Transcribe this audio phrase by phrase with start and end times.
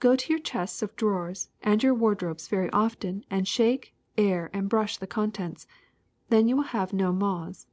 [0.00, 4.68] Go to your chests of drawers and your wardrobes very often and shake, air, and
[4.68, 5.68] brush the contents;
[6.28, 7.68] then you will have no moths.